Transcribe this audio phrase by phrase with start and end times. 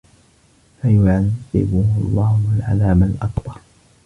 [0.81, 3.61] فَيُعَذِّبُهُ اللَّهُ العَذابَ الأَكبَرَ